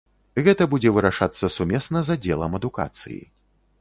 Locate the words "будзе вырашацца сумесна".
0.71-2.03